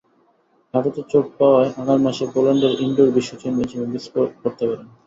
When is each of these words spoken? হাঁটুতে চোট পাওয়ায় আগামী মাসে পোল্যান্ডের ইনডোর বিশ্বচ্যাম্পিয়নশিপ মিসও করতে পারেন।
হাঁটুতে 0.73 1.01
চোট 1.11 1.25
পাওয়ায় 1.37 1.71
আগামী 1.81 2.01
মাসে 2.05 2.23
পোল্যান্ডের 2.33 2.73
ইনডোর 2.83 3.09
বিশ্বচ্যাম্পিয়নশিপ 3.15 3.81
মিসও 3.85 4.09
করতে 4.41 4.63
পারেন। 4.69 4.87